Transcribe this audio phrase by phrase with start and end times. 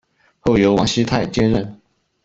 [0.39, 1.79] 后由王熙泰接任。